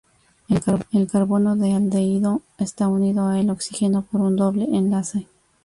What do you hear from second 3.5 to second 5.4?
oxígeno por un doble enlace.